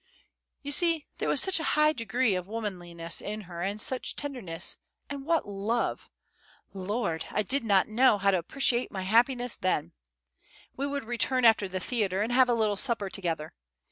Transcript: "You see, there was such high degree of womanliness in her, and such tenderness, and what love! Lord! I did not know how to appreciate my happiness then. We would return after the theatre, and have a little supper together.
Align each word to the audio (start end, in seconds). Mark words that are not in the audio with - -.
"You 0.63 0.71
see, 0.71 1.05
there 1.19 1.29
was 1.29 1.39
such 1.43 1.59
high 1.59 1.93
degree 1.93 2.33
of 2.33 2.47
womanliness 2.47 3.21
in 3.21 3.41
her, 3.41 3.61
and 3.61 3.79
such 3.79 4.15
tenderness, 4.15 4.77
and 5.11 5.27
what 5.27 5.47
love! 5.47 6.09
Lord! 6.73 7.27
I 7.29 7.43
did 7.43 7.63
not 7.63 7.87
know 7.87 8.17
how 8.17 8.31
to 8.31 8.39
appreciate 8.39 8.89
my 8.91 9.03
happiness 9.03 9.55
then. 9.55 9.93
We 10.75 10.87
would 10.87 11.03
return 11.05 11.45
after 11.45 11.67
the 11.67 11.79
theatre, 11.79 12.23
and 12.23 12.31
have 12.31 12.49
a 12.49 12.55
little 12.55 12.77
supper 12.77 13.11
together. 13.11 13.53